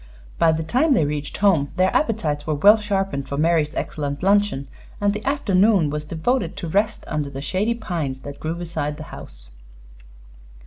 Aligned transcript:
By 0.39 0.51
the 0.51 0.63
time 0.63 0.93
they 0.93 1.05
reached 1.05 1.37
home 1.37 1.71
their 1.75 1.95
appetites 1.95 2.47
were 2.47 2.55
well 2.55 2.77
sharpened 2.77 3.29
for 3.29 3.37
Mary's 3.37 3.75
excellent 3.75 4.23
luncheon, 4.23 4.67
and 4.99 5.13
the 5.13 5.23
afternoon 5.25 5.91
was 5.91 6.05
devoted 6.05 6.57
to 6.57 6.67
rest 6.67 7.03
under 7.05 7.29
the 7.29 7.39
shady 7.39 7.75
pines 7.75 8.21
that 8.21 8.39
grew 8.39 8.55
beside 8.55 8.97
the 8.97 9.03
house. 9.13 9.49